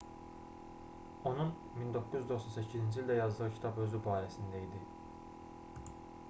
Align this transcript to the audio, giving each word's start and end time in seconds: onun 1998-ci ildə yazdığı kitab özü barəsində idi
onun 1.31 1.51
1998-ci 1.81 2.81
ildə 3.03 3.19
yazdığı 3.19 3.51
kitab 3.59 3.79
özü 3.85 4.03
barəsində 4.09 4.65
idi 4.67 4.83